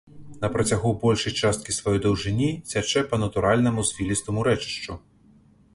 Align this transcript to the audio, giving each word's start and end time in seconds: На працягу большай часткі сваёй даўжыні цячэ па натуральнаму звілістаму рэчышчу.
На 0.43 0.47
працягу 0.53 0.93
большай 1.03 1.33
часткі 1.43 1.75
сваёй 1.77 1.99
даўжыні 2.07 2.49
цячэ 2.73 3.05
па 3.13 3.21
натуральнаму 3.27 3.81
звілістаму 3.93 4.39
рэчышчу. 4.51 5.01